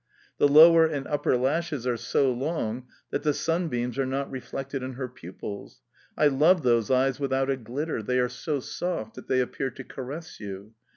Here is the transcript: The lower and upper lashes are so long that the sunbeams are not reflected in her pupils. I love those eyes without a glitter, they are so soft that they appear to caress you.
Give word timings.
The 0.39 0.47
lower 0.47 0.87
and 0.87 1.05
upper 1.05 1.37
lashes 1.37 1.85
are 1.85 1.95
so 1.95 2.31
long 2.31 2.87
that 3.11 3.21
the 3.21 3.35
sunbeams 3.35 3.99
are 3.99 4.05
not 4.07 4.31
reflected 4.31 4.81
in 4.81 4.93
her 4.93 5.07
pupils. 5.07 5.79
I 6.17 6.25
love 6.25 6.63
those 6.63 6.89
eyes 6.89 7.19
without 7.19 7.51
a 7.51 7.55
glitter, 7.55 8.01
they 8.01 8.17
are 8.17 8.27
so 8.27 8.61
soft 8.61 9.13
that 9.13 9.27
they 9.27 9.39
appear 9.41 9.69
to 9.69 9.83
caress 9.83 10.39
you. 10.39 10.73